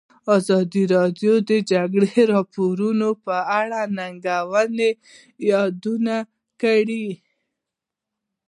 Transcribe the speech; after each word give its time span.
ازادي 0.35 0.83
راډیو 0.95 1.33
د 1.41 1.47
د 1.49 1.51
جګړې 1.71 2.19
راپورونه 2.33 3.07
په 3.25 3.35
اړه 3.59 3.79
د 3.87 3.91
ننګونو 3.97 4.87
یادونه 5.51 6.15
کړې. 6.61 7.07